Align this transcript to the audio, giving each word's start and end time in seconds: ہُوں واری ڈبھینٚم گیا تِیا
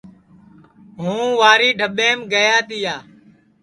ہُوں 0.99 1.25
واری 1.39 1.69
ڈبھینٚم 1.79 2.19
گیا 2.31 2.55
تِیا 2.67 2.95